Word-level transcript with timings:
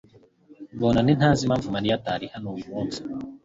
Bonane 0.79 1.11
ntazi 1.17 1.41
impamvu 1.43 1.67
Mariya 1.75 1.93
atari 1.99 2.25
hano 2.33 2.47
uyu 2.57 2.67
munsi. 2.71 2.99